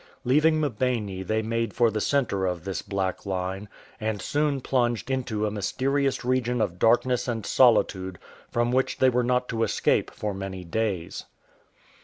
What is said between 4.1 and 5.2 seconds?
soon plunged